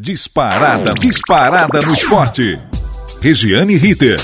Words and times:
Disparada, 0.00 0.94
disparada 0.94 1.82
no 1.82 1.92
esporte. 1.92 2.56
Regiane 3.20 3.74
Ritter. 3.74 4.20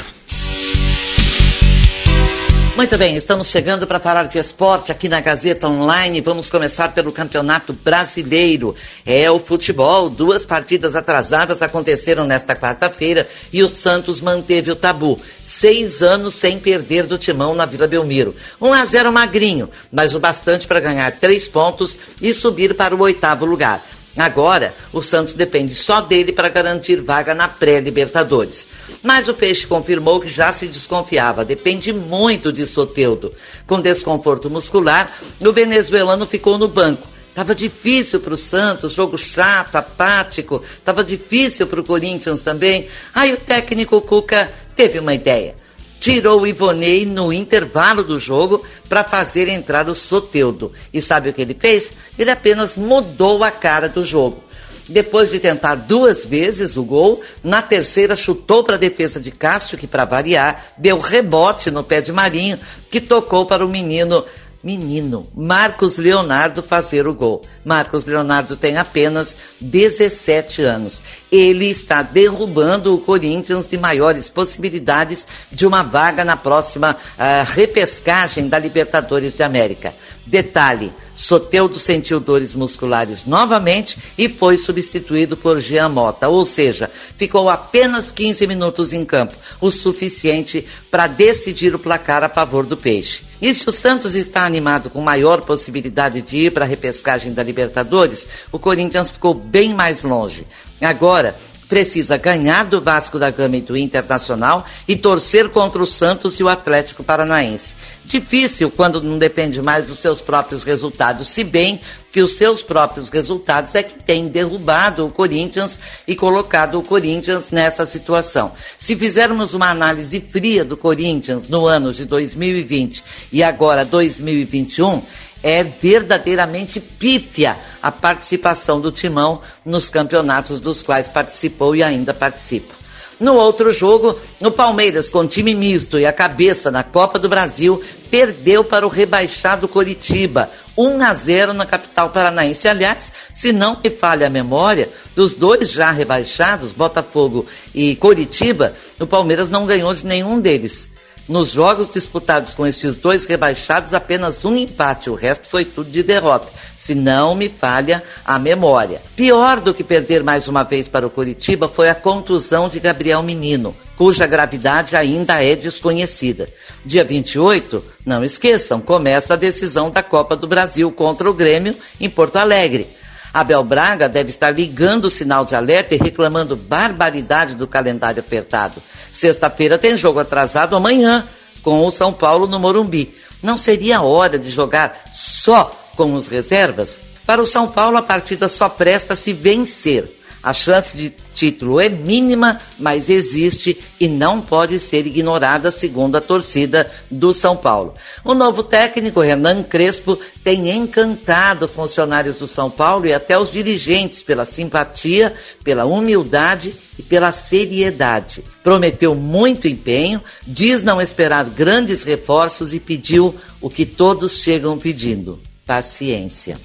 Muito 2.76 2.96
bem, 2.96 3.16
estamos 3.16 3.48
chegando 3.48 3.84
para 3.84 3.98
falar 3.98 4.28
de 4.28 4.38
esporte 4.38 4.92
aqui 4.92 5.08
na 5.08 5.20
Gazeta 5.20 5.66
Online. 5.66 6.20
Vamos 6.20 6.48
começar 6.48 6.90
pelo 6.90 7.10
Campeonato 7.10 7.72
Brasileiro. 7.72 8.72
É 9.04 9.28
o 9.28 9.40
futebol. 9.40 10.08
Duas 10.08 10.46
partidas 10.46 10.94
atrasadas 10.94 11.60
aconteceram 11.60 12.24
nesta 12.24 12.54
quarta-feira 12.54 13.26
e 13.52 13.60
o 13.60 13.68
Santos 13.68 14.20
manteve 14.20 14.70
o 14.70 14.76
tabu. 14.76 15.20
Seis 15.42 16.02
anos 16.02 16.36
sem 16.36 16.56
perder 16.60 17.04
do 17.04 17.18
timão 17.18 17.52
na 17.52 17.66
Vila 17.66 17.88
Belmiro. 17.88 18.32
1 18.60 18.72
a 18.72 18.84
0 18.84 19.12
magrinho, 19.12 19.68
mas 19.90 20.14
o 20.14 20.20
bastante 20.20 20.68
para 20.68 20.78
ganhar 20.78 21.10
três 21.18 21.48
pontos 21.48 21.98
e 22.22 22.32
subir 22.32 22.76
para 22.76 22.94
o 22.94 23.00
oitavo 23.00 23.44
lugar. 23.44 23.84
Agora, 24.16 24.74
o 24.92 25.02
Santos 25.02 25.34
depende 25.34 25.74
só 25.74 26.00
dele 26.00 26.32
para 26.32 26.48
garantir 26.48 27.00
vaga 27.00 27.34
na 27.34 27.48
pré-Libertadores. 27.48 28.68
Mas 29.02 29.28
o 29.28 29.34
Peixe 29.34 29.66
confirmou 29.66 30.20
que 30.20 30.28
já 30.28 30.52
se 30.52 30.68
desconfiava, 30.68 31.44
depende 31.44 31.92
muito 31.92 32.52
de 32.52 32.66
Soteudo. 32.66 33.32
Com 33.66 33.80
desconforto 33.80 34.48
muscular, 34.48 35.12
o 35.40 35.52
venezuelano 35.52 36.26
ficou 36.26 36.56
no 36.58 36.68
banco. 36.68 37.08
Tava 37.34 37.54
difícil 37.54 38.20
para 38.20 38.34
o 38.34 38.38
Santos, 38.38 38.92
jogo 38.92 39.18
chato, 39.18 39.74
apático. 39.74 40.62
Tava 40.84 41.02
difícil 41.02 41.66
para 41.66 41.80
o 41.80 41.84
Corinthians 41.84 42.40
também. 42.40 42.86
Aí 43.12 43.32
o 43.32 43.36
técnico 43.36 44.00
Cuca 44.00 44.48
teve 44.76 45.00
uma 45.00 45.14
ideia 45.14 45.56
tirou 46.04 46.42
o 46.42 46.46
Ivonei 46.46 47.06
no 47.06 47.32
intervalo 47.32 48.04
do 48.04 48.18
jogo 48.18 48.62
para 48.90 49.02
fazer 49.02 49.48
entrar 49.48 49.88
o 49.88 49.94
Soteudo. 49.94 50.70
E 50.92 51.00
sabe 51.00 51.30
o 51.30 51.32
que 51.32 51.40
ele 51.40 51.56
fez? 51.58 51.92
Ele 52.18 52.30
apenas 52.30 52.76
mudou 52.76 53.42
a 53.42 53.50
cara 53.50 53.88
do 53.88 54.04
jogo. 54.04 54.44
Depois 54.86 55.30
de 55.30 55.40
tentar 55.40 55.76
duas 55.76 56.26
vezes 56.26 56.76
o 56.76 56.84
gol, 56.84 57.22
na 57.42 57.62
terceira 57.62 58.14
chutou 58.16 58.62
para 58.62 58.74
a 58.74 58.78
defesa 58.78 59.18
de 59.18 59.30
Cássio, 59.30 59.78
que 59.78 59.86
para 59.86 60.04
variar, 60.04 60.74
deu 60.78 60.98
rebote 60.98 61.70
no 61.70 61.82
pé 61.82 62.02
de 62.02 62.12
Marinho, 62.12 62.60
que 62.90 63.00
tocou 63.00 63.46
para 63.46 63.64
o 63.64 63.68
menino 63.68 64.22
menino, 64.64 65.26
Marcos 65.36 65.98
Leonardo, 65.98 66.62
fazer 66.62 67.06
o 67.06 67.12
gol. 67.12 67.42
Marcos 67.62 68.06
Leonardo 68.06 68.56
tem 68.56 68.78
apenas 68.78 69.36
17 69.60 70.62
anos. 70.62 71.02
Ele 71.30 71.66
está 71.66 72.00
derrubando 72.00 72.94
o 72.94 72.98
Corinthians 72.98 73.68
de 73.68 73.76
maiores 73.76 74.28
possibilidades 74.30 75.26
de 75.52 75.66
uma 75.66 75.82
vaga 75.82 76.24
na 76.24 76.36
próxima 76.36 76.92
uh, 76.92 77.52
repescagem 77.52 78.48
da 78.48 78.58
Libertadores 78.58 79.34
de 79.34 79.42
América. 79.42 79.94
Detalhe: 80.26 80.90
Soteudo 81.12 81.78
sentiu 81.78 82.18
dores 82.18 82.54
musculares 82.54 83.26
novamente 83.26 83.98
e 84.16 84.28
foi 84.28 84.56
substituído 84.56 85.36
por 85.36 85.60
Jean 85.60 85.90
Mota, 85.90 86.28
ou 86.28 86.44
seja, 86.44 86.90
ficou 87.16 87.50
apenas 87.50 88.10
15 88.10 88.46
minutos 88.46 88.92
em 88.94 89.04
campo, 89.04 89.34
o 89.60 89.70
suficiente 89.70 90.66
para 90.90 91.06
decidir 91.06 91.74
o 91.74 91.78
placar 91.78 92.24
a 92.24 92.30
favor 92.30 92.64
do 92.64 92.76
Peixe. 92.76 93.22
E 93.40 93.52
se 93.52 93.68
o 93.68 93.72
Santos 93.72 94.14
está 94.14 94.44
animado 94.54 94.88
com 94.88 95.00
maior 95.00 95.40
possibilidade 95.40 96.22
de 96.22 96.46
ir 96.46 96.52
para 96.52 96.64
a 96.64 96.68
repescagem 96.68 97.34
da 97.34 97.42
Libertadores, 97.42 98.26
o 98.52 98.58
Corinthians 98.58 99.10
ficou 99.10 99.34
bem 99.34 99.74
mais 99.74 100.04
longe. 100.04 100.46
Agora, 100.80 101.34
precisa 101.68 102.16
ganhar 102.16 102.66
do 102.66 102.80
Vasco 102.80 103.18
da 103.18 103.30
Gama 103.30 103.56
e 103.56 103.60
do 103.60 103.76
Internacional 103.76 104.64
e 104.86 104.96
torcer 104.96 105.48
contra 105.48 105.82
o 105.82 105.86
Santos 105.86 106.38
e 106.38 106.44
o 106.44 106.48
Atlético 106.48 107.02
Paranaense. 107.02 107.76
Difícil 108.04 108.70
quando 108.70 109.02
não 109.02 109.18
depende 109.18 109.62
mais 109.62 109.86
dos 109.86 109.98
seus 109.98 110.20
próprios 110.20 110.62
resultados, 110.62 111.28
se 111.28 111.42
bem 111.42 111.80
que 112.12 112.22
os 112.22 112.36
seus 112.36 112.62
próprios 112.62 113.08
resultados 113.08 113.74
é 113.74 113.82
que 113.82 114.00
têm 114.02 114.28
derrubado 114.28 115.06
o 115.06 115.10
Corinthians 115.10 115.80
e 116.06 116.14
colocado 116.14 116.78
o 116.78 116.82
Corinthians 116.82 117.50
nessa 117.50 117.84
situação. 117.86 118.52
Se 118.78 118.94
fizermos 118.94 119.54
uma 119.54 119.70
análise 119.70 120.20
fria 120.20 120.64
do 120.64 120.76
Corinthians 120.76 121.48
no 121.48 121.66
ano 121.66 121.92
de 121.92 122.04
2020 122.04 123.02
e 123.32 123.42
agora 123.42 123.84
2021, 123.84 125.02
é 125.44 125.62
verdadeiramente 125.62 126.80
pífia 126.80 127.58
a 127.82 127.92
participação 127.92 128.80
do 128.80 128.90
Timão 128.90 129.42
nos 129.62 129.90
campeonatos 129.90 130.58
dos 130.58 130.80
quais 130.80 131.06
participou 131.06 131.76
e 131.76 131.82
ainda 131.82 132.14
participa. 132.14 132.74
No 133.20 133.34
outro 133.34 133.70
jogo, 133.70 134.18
o 134.40 134.50
Palmeiras, 134.50 135.10
com 135.10 135.26
time 135.26 135.54
misto 135.54 135.98
e 135.98 136.06
a 136.06 136.12
cabeça 136.12 136.70
na 136.70 136.82
Copa 136.82 137.18
do 137.18 137.28
Brasil, 137.28 137.80
perdeu 138.10 138.64
para 138.64 138.86
o 138.86 138.88
rebaixado 138.88 139.68
Coritiba, 139.68 140.50
1 140.76 141.02
a 141.02 141.12
0 141.14 141.52
na 141.52 141.66
capital 141.66 142.08
paranaense. 142.08 142.66
Aliás, 142.66 143.12
se 143.34 143.52
não 143.52 143.78
me 143.84 143.90
falha 143.90 144.26
a 144.26 144.30
memória, 144.30 144.88
dos 145.14 145.34
dois 145.34 145.70
já 145.70 145.90
rebaixados, 145.90 146.72
Botafogo 146.72 147.44
e 147.74 147.94
Coritiba, 147.96 148.74
o 148.98 149.06
Palmeiras 149.06 149.50
não 149.50 149.66
ganhou 149.66 149.92
de 149.92 150.06
nenhum 150.06 150.40
deles. 150.40 150.93
Nos 151.26 151.52
jogos 151.52 151.88
disputados 151.90 152.52
com 152.52 152.66
estes 152.66 152.96
dois 152.96 153.24
rebaixados, 153.24 153.94
apenas 153.94 154.44
um 154.44 154.54
empate, 154.54 155.08
o 155.08 155.14
resto 155.14 155.46
foi 155.46 155.64
tudo 155.64 155.88
de 155.88 156.02
derrota, 156.02 156.48
se 156.76 156.94
não 156.94 157.34
me 157.34 157.48
falha 157.48 158.02
a 158.26 158.38
memória. 158.38 159.00
Pior 159.16 159.58
do 159.58 159.72
que 159.72 159.82
perder 159.82 160.22
mais 160.22 160.48
uma 160.48 160.62
vez 160.64 160.86
para 160.86 161.06
o 161.06 161.10
Curitiba 161.10 161.66
foi 161.66 161.88
a 161.88 161.94
contusão 161.94 162.68
de 162.68 162.78
Gabriel 162.78 163.22
Menino, 163.22 163.74
cuja 163.96 164.26
gravidade 164.26 164.96
ainda 164.96 165.42
é 165.42 165.56
desconhecida. 165.56 166.46
Dia 166.84 167.04
28, 167.04 167.82
não 168.04 168.22
esqueçam, 168.22 168.78
começa 168.78 169.32
a 169.32 169.38
decisão 169.38 169.90
da 169.90 170.02
Copa 170.02 170.36
do 170.36 170.46
Brasil 170.46 170.92
contra 170.92 171.30
o 171.30 171.32
Grêmio 171.32 171.74
em 171.98 172.10
Porto 172.10 172.36
Alegre. 172.36 172.86
Abel 173.34 173.64
Braga 173.64 174.08
deve 174.08 174.30
estar 174.30 174.52
ligando 174.52 175.06
o 175.06 175.10
sinal 175.10 175.44
de 175.44 175.56
alerta 175.56 175.92
e 175.92 175.98
reclamando 175.98 176.54
barbaridade 176.54 177.56
do 177.56 177.66
calendário 177.66 178.20
apertado. 178.20 178.80
Sexta-feira 179.10 179.76
tem 179.76 179.96
jogo 179.96 180.20
atrasado 180.20 180.76
amanhã 180.76 181.26
com 181.60 181.84
o 181.84 181.90
São 181.90 182.12
Paulo 182.12 182.46
no 182.46 182.60
Morumbi. 182.60 183.12
Não 183.42 183.58
seria 183.58 184.02
hora 184.02 184.38
de 184.38 184.50
jogar 184.50 185.06
só 185.12 185.68
com 185.96 186.14
os 186.14 186.28
reservas? 186.28 187.00
Para 187.26 187.42
o 187.42 187.46
São 187.46 187.66
Paulo, 187.66 187.96
a 187.96 188.02
partida 188.02 188.48
só 188.48 188.68
presta 188.68 189.16
se 189.16 189.32
vencer. 189.32 190.20
A 190.44 190.52
chance 190.52 190.94
de 190.94 191.10
título 191.34 191.80
é 191.80 191.88
mínima, 191.88 192.60
mas 192.78 193.08
existe 193.08 193.78
e 193.98 194.06
não 194.06 194.42
pode 194.42 194.78
ser 194.78 195.06
ignorada, 195.06 195.70
segundo 195.70 196.16
a 196.16 196.20
torcida 196.20 196.90
do 197.10 197.32
São 197.32 197.56
Paulo. 197.56 197.94
O 198.22 198.34
novo 198.34 198.62
técnico, 198.62 199.22
Renan 199.22 199.62
Crespo, 199.62 200.18
tem 200.42 200.68
encantado 200.68 201.66
funcionários 201.66 202.36
do 202.36 202.46
São 202.46 202.70
Paulo 202.70 203.06
e 203.06 203.14
até 203.14 203.38
os 203.38 203.50
dirigentes 203.50 204.22
pela 204.22 204.44
simpatia, 204.44 205.34
pela 205.64 205.86
humildade 205.86 206.74
e 206.98 207.02
pela 207.02 207.32
seriedade. 207.32 208.44
Prometeu 208.62 209.14
muito 209.14 209.66
empenho, 209.66 210.20
diz 210.46 210.82
não 210.82 211.00
esperar 211.00 211.46
grandes 211.46 212.04
reforços 212.04 212.74
e 212.74 212.80
pediu 212.80 213.34
o 213.62 213.70
que 213.70 213.86
todos 213.86 214.42
chegam 214.42 214.76
pedindo: 214.76 215.40
paciência. 215.64 216.58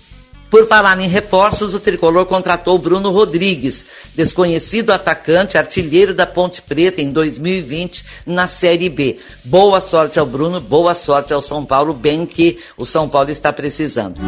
Por 0.50 0.68
falar 0.68 1.00
em 1.00 1.08
reforços, 1.08 1.76
o 1.76 1.80
tricolor 1.80 2.26
contratou 2.26 2.78
Bruno 2.80 3.12
Rodrigues, 3.12 3.86
desconhecido 4.16 4.92
atacante, 4.92 5.58
artilheiro 5.58 6.14
da 6.14 6.26
Ponte 6.26 6.62
Preta 6.62 7.02
em 7.02 7.12
2020 7.12 8.04
na 8.26 8.48
Série 8.48 8.90
B. 8.90 9.20
Boa 9.44 9.80
sorte 9.80 10.18
ao 10.18 10.26
Bruno, 10.26 10.60
boa 10.60 10.96
sorte 10.96 11.32
ao 11.32 11.42
São 11.42 11.64
Paulo, 11.64 11.94
bem 11.94 12.26
que 12.26 12.58
o 12.76 12.86
São 12.86 13.08
Paulo 13.08 13.30
está 13.30 13.54
precisando. 13.54 14.20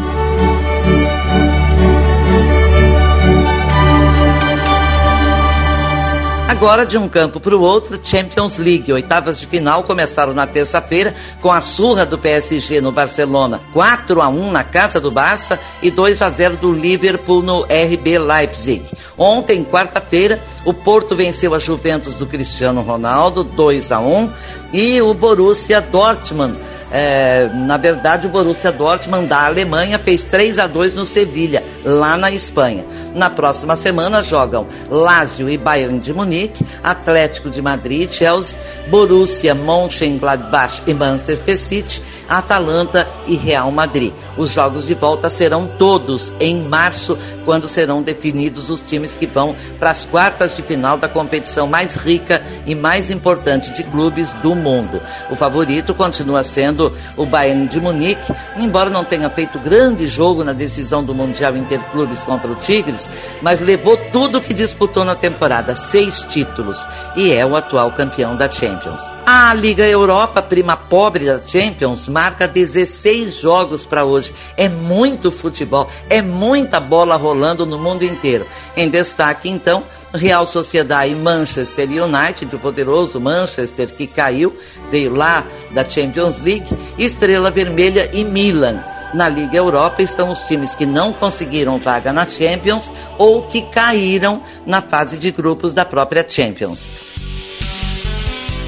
Agora, 6.62 6.86
de 6.86 6.96
um 6.96 7.10
campo 7.10 7.40
para 7.40 7.58
o 7.58 7.60
outro, 7.60 8.00
Champions 8.04 8.58
League. 8.58 8.94
Oitavas 8.94 9.40
de 9.40 9.48
final 9.48 9.82
começaram 9.82 10.32
na 10.32 10.46
terça-feira 10.46 11.12
com 11.42 11.52
a 11.52 11.60
surra 11.60 12.06
do 12.06 12.20
PSG 12.20 12.80
no 12.80 12.92
Barcelona. 12.92 13.60
4 13.74 14.22
a 14.22 14.28
1 14.28 14.52
na 14.52 14.64
casa 14.64 15.02
do 15.02 15.10
Barça 15.10 15.60
e 15.82 15.90
2 15.90 16.22
a 16.22 16.30
0 16.30 16.58
do 16.58 16.72
Liverpool 16.72 17.42
no 17.42 17.64
RB 17.64 18.20
Leipzig. 18.20 18.86
Ontem, 19.18 19.64
quarta-feira, 19.64 20.40
o 20.64 20.72
Porto 20.72 21.16
venceu 21.16 21.56
a 21.56 21.60
Juventus 21.60 22.14
do 22.14 22.28
Cristiano 22.28 22.82
Ronaldo 22.82 23.44
2 23.44 23.92
a 23.92 24.00
1 24.00 24.32
e 24.72 25.02
o 25.02 25.16
Borussia 25.16 25.82
Dortmund 25.82 26.60
é, 26.92 27.50
na 27.54 27.78
verdade, 27.78 28.28
o 28.28 28.30
Borussia 28.30 28.72
Dortmund 28.72 29.28
da 29.28 29.46
Alemanha 29.46 29.98
fez 29.98 30.24
3 30.26 30.60
a 30.60 30.68
2 30.68 30.94
no 30.94 31.06
Sevilha, 31.06 31.64
lá 31.86 32.18
na 32.18 32.32
Espanha. 32.32 32.86
Na 33.16 33.30
próxima 33.30 33.76
semana 33.76 34.22
jogam 34.22 34.68
Lazio 34.90 35.50
e 35.50 35.58
Bayern 35.58 36.00
de 36.00 36.14
Munique, 36.14 36.66
Atlético 36.84 37.50
de 37.50 37.62
Madrid, 37.62 38.12
Chelsea, 38.12 38.58
Borussia, 38.90 39.54
Mönchengladbach 39.54 40.82
e 40.88 40.94
Manchester 40.94 41.58
City, 41.58 42.02
Atalanta 42.28 43.08
e 43.28 43.36
Real 43.36 43.72
Madrid. 43.72 44.14
Os 44.38 44.52
jogos 44.52 44.86
de 44.86 44.94
volta 44.94 45.30
serão 45.30 45.68
todos 45.68 46.34
em 46.40 46.64
março, 46.64 47.18
quando 47.44 47.68
serão 47.68 48.02
definidos 48.02 48.70
os 48.70 48.82
times 48.82 49.16
que 49.16 49.28
vão 49.28 49.56
para 49.78 49.92
as 49.92 50.06
quartas 50.06 50.56
de 50.56 50.62
final 50.62 50.98
da 50.98 51.10
competição 51.10 51.68
mais 51.68 51.96
rica 51.96 52.42
e 52.66 52.74
mais 52.74 53.12
importante 53.12 53.72
de 53.74 53.84
clubes 53.84 54.32
do 54.42 54.56
mundo. 54.56 55.02
O 55.30 55.36
favorito 55.36 55.94
continua 55.94 56.44
sendo 56.44 56.81
o 57.18 57.26
Bayern 57.26 57.68
de 57.68 57.80
Munique, 57.80 58.34
embora 58.58 58.90
não 58.90 59.04
tenha 59.04 59.30
feito 59.30 59.60
grande 59.60 60.08
jogo 60.08 60.44
na 60.44 60.54
decisão 60.54 61.04
do 61.04 61.14
Mundial 61.14 61.56
Interclubes 61.58 62.24
contra 62.24 62.52
o 62.52 62.56
Tigres, 62.56 63.10
mas 63.42 63.60
levou 63.60 63.98
tudo 64.12 64.42
que 64.42 64.54
disputou 64.54 65.04
na 65.04 65.16
temporada, 65.16 65.76
seis 65.76 66.22
títulos, 66.22 66.88
e 67.16 67.34
é 67.34 67.46
o 67.46 67.56
atual 67.56 67.92
campeão 67.92 68.36
da 68.36 68.50
Champions. 68.50 69.04
A 69.26 69.54
Liga 69.54 69.88
Europa, 69.88 70.42
prima 70.42 70.78
pobre 70.78 71.26
da 71.26 71.42
Champions, 71.44 72.08
marca 72.08 72.48
16 72.48 73.36
jogos 73.36 73.86
para 73.86 74.06
hoje. 74.06 74.34
É 74.56 74.70
muito 74.70 75.32
futebol, 75.32 75.90
é 76.10 76.22
muita 76.22 76.80
bola 76.80 77.16
rolando 77.16 77.66
no 77.66 77.78
mundo 77.78 78.04
inteiro. 78.04 78.46
Em 78.76 78.90
destaque, 78.90 79.50
então, 79.50 79.84
Real 80.14 80.46
Sociedade 80.46 81.12
e 81.12 81.16
Manchester 81.16 81.88
United, 81.90 82.56
o 82.56 82.60
poderoso 82.60 83.20
Manchester 83.20 83.94
que 83.94 84.08
caiu, 84.08 84.56
veio 84.90 85.14
lá 85.14 85.44
da 85.72 85.88
Champions 85.88 86.38
League, 86.38 86.71
Estrela 86.98 87.52
Vermelha 87.52 88.10
e 88.14 88.24
Milan. 88.24 88.84
Na 89.14 89.28
Liga 89.28 89.58
Europa 89.58 90.02
estão 90.02 90.32
os 90.32 90.40
times 90.42 90.74
que 90.74 90.86
não 90.86 91.12
conseguiram 91.12 91.78
vaga 91.78 92.14
na 92.14 92.26
Champions 92.26 92.92
ou 93.18 93.44
que 93.44 93.62
caíram 93.64 94.42
na 94.66 94.82
fase 94.82 95.18
de 95.18 95.32
grupos 95.32 95.74
da 95.74 95.84
própria 95.84 96.26
Champions. 96.28 96.90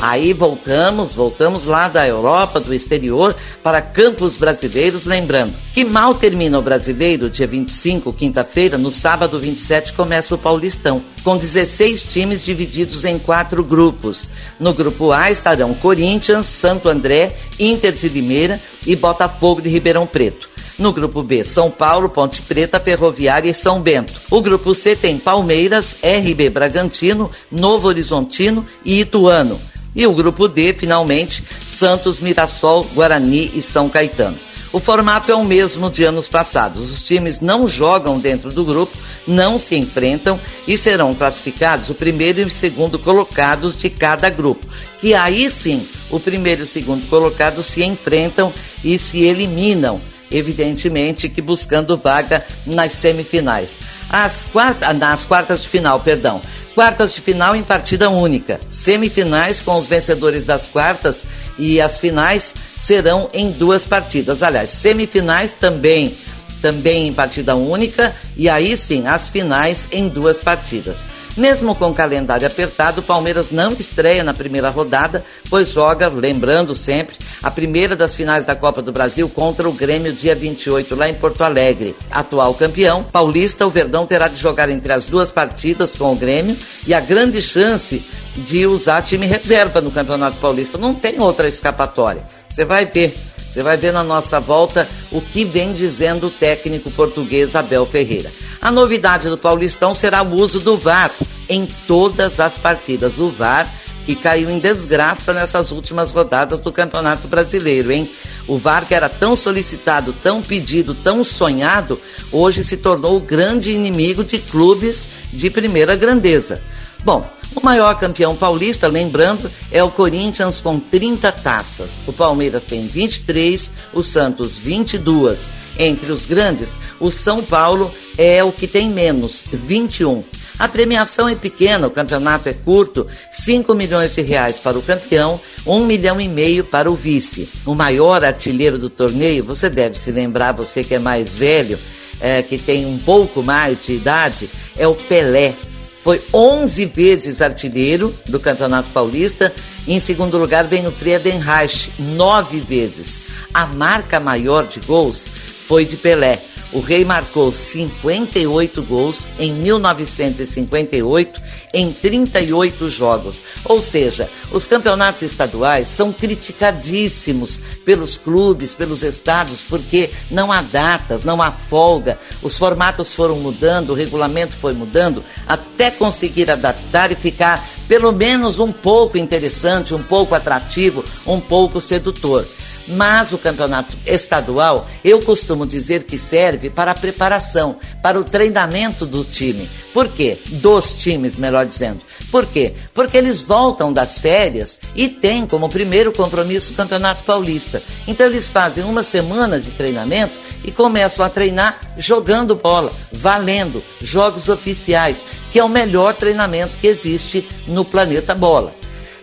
Aí 0.05 0.33
voltamos, 0.33 1.15
voltamos 1.15 1.63
lá 1.63 1.87
da 1.87 2.05
Europa, 2.05 2.59
do 2.59 2.73
exterior, 2.73 3.33
para 3.63 3.81
campos 3.81 4.35
brasileiros, 4.35 5.05
lembrando 5.05 5.53
que 5.73 5.85
mal 5.85 6.13
termina 6.13 6.59
o 6.59 6.61
brasileiro, 6.61 7.29
dia 7.29 7.47
25, 7.47 8.11
quinta-feira, 8.11 8.77
no 8.77 8.91
sábado 8.91 9.39
27 9.39 9.93
começa 9.93 10.35
o 10.35 10.37
Paulistão, 10.37 11.01
com 11.23 11.37
16 11.37 12.03
times 12.03 12.43
divididos 12.43 13.05
em 13.05 13.17
quatro 13.17 13.63
grupos. 13.63 14.27
No 14.59 14.73
grupo 14.73 15.13
A 15.13 15.31
estarão 15.31 15.73
Corinthians, 15.73 16.47
Santo 16.47 16.89
André, 16.89 17.37
Inter 17.57 17.93
de 17.93 18.09
Limeira 18.09 18.59
e 18.85 18.97
Botafogo 18.97 19.61
de 19.61 19.69
Ribeirão 19.69 20.05
Preto. 20.05 20.49
No 20.77 20.91
grupo 20.91 21.23
B, 21.23 21.45
São 21.45 21.71
Paulo, 21.71 22.09
Ponte 22.09 22.41
Preta, 22.41 22.77
Ferroviária 22.77 23.49
e 23.49 23.53
São 23.53 23.81
Bento. 23.81 24.19
O 24.29 24.41
grupo 24.41 24.75
C 24.75 24.97
tem 24.97 25.17
Palmeiras, 25.17 25.95
RB 26.03 26.49
Bragantino, 26.49 27.31
Novo 27.49 27.87
Horizontino 27.87 28.65
e 28.83 28.99
Ituano. 28.99 29.57
E 29.95 30.05
o 30.07 30.13
grupo 30.13 30.47
D, 30.47 30.73
finalmente, 30.73 31.43
Santos, 31.65 32.19
Mirassol, 32.19 32.83
Guarani 32.93 33.51
e 33.53 33.61
São 33.61 33.89
Caetano. 33.89 34.37
O 34.73 34.79
formato 34.79 35.31
é 35.31 35.35
o 35.35 35.45
mesmo 35.45 35.87
de 35.87 36.03
anos 36.03 36.27
passados. 36.27 36.91
Os 36.91 37.03
times 37.03 37.39
não 37.39 37.67
jogam 37.67 38.19
dentro 38.19 38.51
do 38.51 38.65
grupo, 38.65 38.97
não 39.27 39.59
se 39.59 39.75
enfrentam 39.75 40.39
e 40.67 40.79
serão 40.79 41.13
classificados 41.13 41.89
o 41.89 41.93
primeiro 41.93 42.39
e 42.39 42.43
o 42.43 42.49
segundo 42.49 42.97
colocados 42.97 43.77
de 43.77 43.87
cada 43.91 44.31
grupo. 44.31 44.65
Que 44.99 45.13
aí 45.13 45.47
sim, 45.47 45.87
o 46.09 46.19
primeiro 46.19 46.61
e 46.61 46.63
o 46.63 46.67
segundo 46.67 47.07
colocados 47.07 47.67
se 47.67 47.83
enfrentam 47.83 48.51
e 48.83 48.97
se 48.97 49.21
eliminam 49.21 50.01
evidentemente 50.33 51.29
que 51.29 51.41
buscando 51.41 51.95
vaga 51.95 52.43
nas 52.65 52.93
semifinais. 52.93 53.79
As 54.09 54.49
quartas, 54.51 54.97
nas 54.97 55.23
quartas 55.23 55.61
de 55.61 55.69
final, 55.69 55.99
perdão. 55.99 56.41
Quartas 56.73 57.13
de 57.13 57.21
final 57.21 57.55
em 57.55 57.61
partida 57.61 58.09
única. 58.09 58.59
Semifinais 58.67 59.61
com 59.61 59.77
os 59.77 59.87
vencedores 59.87 60.43
das 60.43 60.67
quartas 60.67 61.23
e 61.57 61.79
as 61.79 61.99
finais 61.99 62.53
serão 62.75 63.29
em 63.31 63.51
duas 63.51 63.85
partidas. 63.85 64.41
Aliás, 64.41 64.71
semifinais 64.71 65.53
também 65.53 66.15
também 66.63 67.09
em 67.09 67.13
partida 67.13 67.57
única, 67.57 68.15
e 68.37 68.47
aí 68.47 68.77
sim, 68.77 69.05
as 69.05 69.27
finais 69.27 69.89
em 69.91 70.07
duas 70.07 70.39
partidas. 70.39 71.05
Mesmo 71.35 71.75
com 71.75 71.89
o 71.89 71.93
calendário 71.93 72.47
apertado, 72.47 73.01
o 73.01 73.03
Palmeiras 73.03 73.51
não 73.51 73.73
estreia 73.73 74.23
na 74.23 74.33
primeira 74.33 74.69
rodada, 74.69 75.25
pois 75.49 75.71
joga, 75.71 76.07
lembrando 76.07 76.73
sempre, 76.73 77.17
a 77.41 77.51
primeira 77.51 77.97
das 77.97 78.15
finais 78.15 78.45
da 78.45 78.55
Copa 78.55 78.81
do 78.81 78.93
Brasil 78.93 79.27
contra 79.27 79.67
o 79.67 79.73
Grêmio 79.73 80.13
dia 80.13 80.33
28 80.33 80.95
lá 80.95 81.09
em 81.09 81.13
Porto 81.15 81.43
Alegre. 81.43 81.97
Atual 82.09 82.53
campeão, 82.53 83.03
paulista, 83.03 83.67
o 83.67 83.69
Verdão 83.69 84.07
terá 84.07 84.29
de 84.29 84.37
jogar 84.37 84.69
entre 84.69 84.93
as 84.93 85.05
duas 85.05 85.29
partidas 85.29 85.97
com 85.97 86.13
o 86.13 86.15
Grêmio 86.15 86.55
e 86.87 86.93
a 86.93 87.01
grande 87.01 87.41
chance 87.41 88.01
de 88.37 88.65
usar 88.65 89.01
time 89.01 89.25
reserva 89.25 89.81
no 89.81 89.91
Campeonato 89.91 90.37
Paulista. 90.37 90.77
Não 90.77 90.93
tem 90.93 91.19
outra 91.19 91.45
escapatória. 91.45 92.23
Você 92.49 92.63
vai 92.63 92.85
ver 92.85 93.13
você 93.53 93.61
vai 93.61 93.77
ver 93.77 93.93
na 93.93 94.03
nossa 94.03 94.39
volta 94.39 94.89
o 95.11 95.21
que 95.21 95.45
vem 95.45 95.73
dizendo 95.73 96.25
o 96.25 96.31
técnico 96.31 96.89
português 96.89 97.55
Abel 97.55 97.85
Ferreira. 97.85 98.31
A 98.59 98.71
novidade 98.71 99.29
do 99.29 99.37
Paulistão 99.37 99.93
será 99.93 100.23
o 100.23 100.33
uso 100.33 100.59
do 100.59 100.75
VAR 100.75 101.11
em 101.47 101.67
todas 101.85 102.39
as 102.39 102.57
partidas. 102.57 103.19
O 103.19 103.29
VAR 103.29 103.71
que 104.05 104.15
caiu 104.15 104.49
em 104.49 104.57
desgraça 104.57 105.33
nessas 105.33 105.71
últimas 105.71 106.09
rodadas 106.09 106.61
do 106.61 106.71
Campeonato 106.71 107.27
Brasileiro, 107.27 107.91
hein? 107.91 108.11
O 108.47 108.57
VAR 108.57 108.87
que 108.87 108.95
era 108.95 109.07
tão 109.07 109.35
solicitado, 109.35 110.13
tão 110.13 110.41
pedido, 110.41 110.95
tão 110.95 111.23
sonhado, 111.23 112.01
hoje 112.31 112.63
se 112.63 112.77
tornou 112.77 113.17
o 113.17 113.21
grande 113.21 113.71
inimigo 113.71 114.23
de 114.23 114.39
clubes 114.39 115.07
de 115.31 115.51
primeira 115.51 115.95
grandeza. 115.95 116.59
Bom, 117.05 117.29
o 117.55 117.63
maior 117.63 117.97
campeão 117.99 118.35
paulista, 118.35 118.87
lembrando, 118.87 119.51
é 119.71 119.83
o 119.83 119.91
Corinthians 119.91 120.59
com 120.61 120.79
30 120.79 121.31
taças. 121.31 122.01
O 122.07 122.13
Palmeiras 122.13 122.63
tem 122.63 122.87
23, 122.87 123.71
o 123.93 124.01
Santos 124.01 124.57
22. 124.57 125.51
Entre 125.77 126.11
os 126.11 126.25
grandes, 126.25 126.77
o 126.99 127.09
São 127.09 127.43
Paulo 127.43 127.91
é 128.17 128.43
o 128.43 128.51
que 128.51 128.67
tem 128.67 128.89
menos, 128.89 129.43
21. 129.51 130.23
A 130.59 130.67
premiação 130.67 131.27
é 131.27 131.35
pequena, 131.35 131.87
o 131.87 131.91
campeonato 131.91 132.47
é 132.47 132.53
curto, 132.53 133.07
5 133.31 133.73
milhões 133.73 134.13
de 134.13 134.21
reais 134.21 134.57
para 134.57 134.77
o 134.77 134.83
campeão, 134.83 135.41
1 135.65 135.85
milhão 135.85 136.21
e 136.21 136.27
meio 136.27 136.63
para 136.63 136.91
o 136.91 136.95
vice. 136.95 137.49
O 137.65 137.73
maior 137.73 138.23
artilheiro 138.23 138.77
do 138.77 138.89
torneio, 138.89 139.43
você 139.43 139.69
deve 139.69 139.97
se 139.97 140.11
lembrar, 140.11 140.51
você 140.51 140.83
que 140.83 140.93
é 140.93 140.99
mais 140.99 141.35
velho, 141.35 141.77
é, 142.21 142.41
que 142.43 142.57
tem 142.57 142.85
um 142.85 142.99
pouco 142.99 143.41
mais 143.41 143.83
de 143.83 143.93
idade, 143.93 144.49
é 144.77 144.87
o 144.87 144.93
Pelé, 144.95 145.55
foi 146.03 146.21
11 146.33 146.85
vezes 146.87 147.41
artilheiro 147.41 148.13
do 148.25 148.37
Campeonato 148.39 148.91
Paulista. 148.91 149.53
Em 149.87 149.99
segundo 150.01 150.37
lugar 150.37 150.67
vem 150.67 150.85
o 150.85 150.91
Friedenreich, 150.91 151.93
nove 151.97 152.59
vezes. 152.59 153.21
A 153.53 153.65
marca 153.65 154.19
maior 154.19 154.67
de 154.67 154.81
gols 154.81 155.27
foi 155.65 155.85
de 155.85 155.95
Pelé, 155.95 156.43
o 156.73 156.79
Rei 156.79 157.05
marcou 157.05 157.51
58 157.51 158.81
gols 158.83 159.29
em 159.37 159.53
1958 159.53 161.41
em 161.73 161.91
38 161.91 162.89
jogos. 162.89 163.43
Ou 163.65 163.79
seja, 163.79 164.29
os 164.51 164.67
campeonatos 164.67 165.21
estaduais 165.21 165.87
são 165.87 166.11
criticadíssimos 166.11 167.59
pelos 167.85 168.17
clubes, 168.17 168.73
pelos 168.73 169.03
estados, 169.03 169.61
porque 169.69 170.09
não 170.29 170.51
há 170.51 170.61
datas, 170.61 171.23
não 171.23 171.41
há 171.41 171.51
folga. 171.51 172.17
Os 172.41 172.57
formatos 172.57 173.13
foram 173.13 173.37
mudando, 173.37 173.91
o 173.91 173.95
regulamento 173.95 174.55
foi 174.55 174.73
mudando, 174.73 175.23
até 175.47 175.91
conseguir 175.91 176.49
adaptar 176.49 177.11
e 177.11 177.15
ficar 177.15 177.63
pelo 177.87 178.11
menos 178.11 178.59
um 178.59 178.71
pouco 178.71 179.17
interessante, 179.17 179.93
um 179.93 180.01
pouco 180.01 180.33
atrativo, 180.33 181.03
um 181.25 181.39
pouco 181.39 181.81
sedutor. 181.81 182.45
Mas 182.87 183.31
o 183.31 183.37
campeonato 183.37 183.97
estadual, 184.05 184.87
eu 185.03 185.21
costumo 185.21 185.65
dizer 185.65 186.03
que 186.03 186.17
serve 186.17 186.69
para 186.69 186.91
a 186.91 186.95
preparação, 186.95 187.77
para 188.01 188.19
o 188.19 188.23
treinamento 188.23 189.05
do 189.05 189.23
time. 189.23 189.69
Por 189.93 190.09
quê? 190.09 190.39
Dos 190.47 190.93
times, 190.93 191.37
melhor 191.37 191.65
dizendo. 191.65 192.01
Por 192.31 192.45
quê? 192.45 192.73
Porque 192.93 193.17
eles 193.17 193.41
voltam 193.41 193.93
das 193.93 194.19
férias 194.19 194.81
e 194.95 195.07
têm 195.07 195.45
como 195.45 195.69
primeiro 195.69 196.11
compromisso 196.11 196.73
o 196.73 196.75
Campeonato 196.75 197.23
Paulista. 197.23 197.81
Então 198.07 198.25
eles 198.25 198.47
fazem 198.49 198.83
uma 198.83 199.03
semana 199.03 199.59
de 199.59 199.71
treinamento 199.71 200.37
e 200.63 200.71
começam 200.71 201.25
a 201.25 201.29
treinar 201.29 201.79
jogando 201.97 202.55
bola, 202.55 202.91
valendo, 203.11 203.83
jogos 204.01 204.49
oficiais, 204.49 205.23
que 205.51 205.59
é 205.59 205.63
o 205.63 205.69
melhor 205.69 206.15
treinamento 206.15 206.77
que 206.77 206.87
existe 206.87 207.47
no 207.67 207.85
planeta 207.85 208.33
bola. 208.33 208.73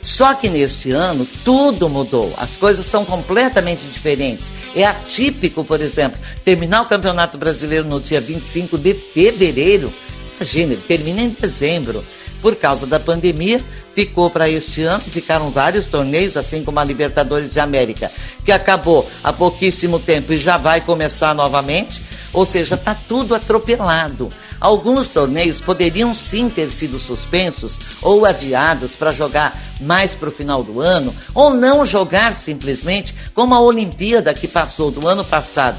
Só 0.02 0.32
que 0.34 0.48
neste 0.48 0.90
ano 0.92 1.26
tudo 1.44 1.88
mudou, 1.88 2.32
as 2.38 2.56
coisas 2.56 2.86
são 2.86 3.04
completamente 3.04 3.86
diferentes. 3.86 4.52
É 4.74 4.84
atípico, 4.84 5.64
por 5.64 5.80
exemplo, 5.80 6.18
terminar 6.42 6.82
o 6.82 6.86
Campeonato 6.86 7.36
Brasileiro 7.36 7.86
no 7.86 8.00
dia 8.00 8.20
25 8.20 8.78
de 8.78 8.94
fevereiro. 8.94 9.92
Imagina, 10.36 10.72
ele 10.72 10.82
termina 10.82 11.20
em 11.20 11.28
dezembro. 11.28 12.04
Por 12.40 12.56
causa 12.56 12.86
da 12.86 12.98
pandemia, 12.98 13.60
ficou 13.94 14.30
para 14.30 14.48
este 14.48 14.82
ano, 14.82 15.02
ficaram 15.02 15.50
vários 15.50 15.84
torneios, 15.84 16.38
assim 16.38 16.64
como 16.64 16.80
a 16.80 16.84
Libertadores 16.84 17.52
de 17.52 17.60
América, 17.60 18.10
que 18.42 18.50
acabou 18.50 19.06
há 19.22 19.30
pouquíssimo 19.30 19.98
tempo 19.98 20.32
e 20.32 20.38
já 20.38 20.56
vai 20.56 20.80
começar 20.80 21.34
novamente. 21.34 22.00
Ou 22.32 22.44
seja, 22.44 22.74
está 22.74 22.94
tudo 22.94 23.34
atropelado. 23.34 24.28
Alguns 24.60 25.08
torneios 25.08 25.60
poderiam 25.60 26.14
sim 26.14 26.48
ter 26.48 26.70
sido 26.70 26.98
suspensos 26.98 27.78
ou 28.02 28.24
adiados 28.24 28.92
para 28.92 29.12
jogar 29.12 29.58
mais 29.80 30.14
para 30.14 30.28
o 30.28 30.32
final 30.32 30.62
do 30.62 30.80
ano, 30.80 31.14
ou 31.34 31.54
não 31.54 31.84
jogar 31.84 32.34
simplesmente 32.34 33.14
como 33.34 33.54
a 33.54 33.60
Olimpíada 33.60 34.34
que 34.34 34.46
passou 34.46 34.90
do 34.90 35.08
ano 35.08 35.24
passado 35.24 35.78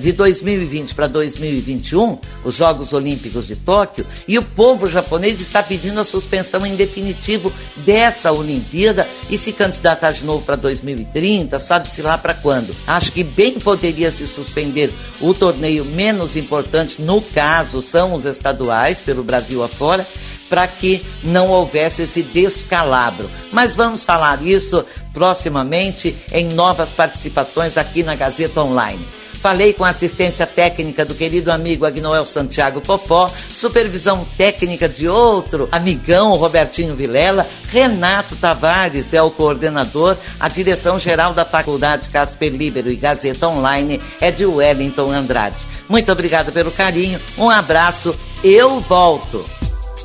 de 0.00 0.12
2020 0.12 0.94
para 0.94 1.06
2021, 1.06 2.18
os 2.44 2.56
Jogos 2.56 2.92
Olímpicos 2.92 3.46
de 3.46 3.56
Tóquio, 3.56 4.06
e 4.26 4.38
o 4.38 4.42
povo 4.42 4.88
japonês 4.88 5.40
está 5.40 5.62
pedindo 5.62 6.00
a 6.00 6.04
suspensão 6.04 6.66
em 6.66 6.74
definitivo 6.74 7.52
dessa 7.84 8.32
Olimpíada 8.32 9.08
e 9.28 9.38
se 9.38 9.52
candidatar 9.52 10.12
de 10.12 10.24
novo 10.24 10.44
para 10.44 10.56
2030, 10.56 11.58
sabe-se 11.58 12.02
lá 12.02 12.18
para 12.18 12.34
quando. 12.34 12.74
Acho 12.86 13.12
que 13.12 13.22
bem 13.22 13.58
poderia 13.58 14.10
se 14.10 14.26
suspender 14.26 14.92
o 15.20 15.32
torneio 15.32 15.84
menos 15.84 16.36
importante, 16.36 17.00
no 17.00 17.20
caso, 17.20 17.82
são 17.82 18.14
os 18.14 18.24
estaduais, 18.24 18.98
pelo 18.98 19.22
Brasil 19.22 19.62
afora, 19.62 20.06
para 20.48 20.66
que 20.66 21.00
não 21.22 21.48
houvesse 21.48 22.02
esse 22.02 22.22
descalabro. 22.22 23.30
Mas 23.52 23.76
vamos 23.76 24.04
falar 24.04 24.42
isso 24.42 24.84
proximamente 25.12 26.16
em 26.32 26.48
novas 26.48 26.90
participações 26.90 27.76
aqui 27.76 28.02
na 28.02 28.16
Gazeta 28.16 28.60
Online. 28.60 29.06
Falei 29.40 29.72
com 29.72 29.84
a 29.84 29.88
assistência 29.88 30.46
técnica 30.46 31.04
do 31.04 31.14
querido 31.14 31.50
amigo 31.50 31.86
Agnoel 31.86 32.26
Santiago 32.26 32.80
Popó, 32.80 33.30
supervisão 33.50 34.26
técnica 34.36 34.86
de 34.86 35.08
outro 35.08 35.66
amigão, 35.72 36.34
Robertinho 36.34 36.94
Vilela, 36.94 37.46
Renato 37.68 38.36
Tavares 38.36 39.14
é 39.14 39.22
o 39.22 39.30
coordenador, 39.30 40.16
a 40.38 40.48
direção 40.48 40.98
geral 40.98 41.32
da 41.32 41.44
Faculdade 41.44 42.10
Casper 42.10 42.52
Libero 42.52 42.90
e 42.90 42.96
Gazeta 42.96 43.48
Online 43.48 44.00
é 44.20 44.30
de 44.30 44.44
Wellington 44.44 45.10
Andrade. 45.10 45.66
Muito 45.88 46.12
obrigado 46.12 46.52
pelo 46.52 46.70
carinho, 46.70 47.18
um 47.38 47.48
abraço, 47.48 48.14
eu 48.44 48.80
volto. 48.80 49.44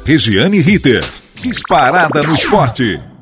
Regiane 0.06 0.62
Ritter, 0.62 1.04
disparada 1.42 2.22
no 2.22 2.36
esporte. 2.36 3.15